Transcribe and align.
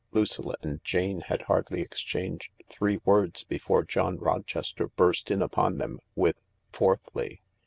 Lucilla 0.13 0.55
and 0.63 0.83
Jane 0.83 1.21
had 1.27 1.43
hardly 1.43 1.79
exchanged 1.81 2.51
three 2.71 2.99
words 3.05 3.43
before 3.43 3.83
John 3.83 4.17
Rochester 4.17 4.87
burst 4.87 5.29
in 5.29 5.43
upon 5.43 5.77
them 5.77 5.99
with 6.15 6.37
fourthly. 6.73 7.39